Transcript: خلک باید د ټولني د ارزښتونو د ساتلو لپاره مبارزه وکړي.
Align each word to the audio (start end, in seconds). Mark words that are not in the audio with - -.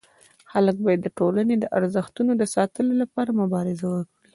خلک 0.51 0.75
باید 0.85 0.99
د 1.03 1.07
ټولني 1.19 1.55
د 1.59 1.65
ارزښتونو 1.77 2.31
د 2.37 2.43
ساتلو 2.55 2.93
لپاره 3.01 3.37
مبارزه 3.41 3.85
وکړي. 3.89 4.27